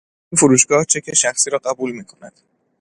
[0.29, 2.41] این فروشگاه چک شخصی را قبول میکند.